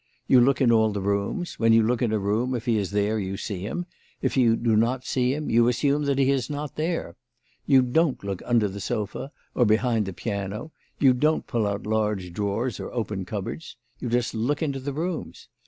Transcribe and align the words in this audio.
You 0.25 0.41
look 0.41 0.61
in 0.61 0.71
all 0.71 0.91
the 0.91 0.99
rooms. 0.99 1.59
When 1.59 1.73
you 1.73 1.83
look 1.83 2.01
in 2.01 2.11
a 2.11 2.17
room, 2.17 2.55
if 2.55 2.65
he 2.65 2.79
is 2.79 2.89
there, 2.89 3.19
you 3.19 3.37
see 3.37 3.59
him; 3.59 3.85
if 4.19 4.35
you 4.35 4.55
do 4.55 4.75
not 4.75 5.05
see 5.05 5.31
him, 5.35 5.47
you 5.51 5.67
assume 5.67 6.05
that 6.05 6.17
he 6.17 6.31
is 6.31 6.49
not 6.49 6.75
there. 6.75 7.17
You 7.67 7.83
don't 7.83 8.23
look 8.23 8.41
under 8.47 8.67
the 8.67 8.81
sofa 8.81 9.31
or 9.53 9.63
behind 9.63 10.07
the 10.07 10.13
piano, 10.13 10.71
you 10.97 11.13
don't 11.13 11.45
pull 11.45 11.67
out 11.67 11.85
large 11.85 12.33
drawers 12.33 12.79
or 12.79 12.91
open 12.91 13.25
cupboards. 13.25 13.77
You 13.99 14.09
just 14.09 14.33
look 14.33 14.63
into 14.63 14.79
the 14.79 14.91
rooms. 14.91 15.49